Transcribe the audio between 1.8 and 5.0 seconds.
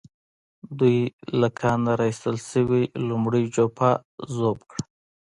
را ايستل شوې لومړۍ جوپه ذوب کړه.